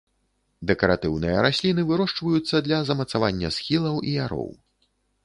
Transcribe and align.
Дэкаратыўныя 0.69 1.43
расліны, 1.45 1.81
вырошчваюцца 1.91 2.63
для 2.69 2.79
замацавання 2.89 3.53
схілаў 3.59 4.01
і 4.11 4.15
яроў. 4.25 4.51